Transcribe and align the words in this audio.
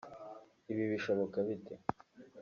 Ibi 0.71 0.83
bishoboka 0.91 1.37
bite 1.47 1.75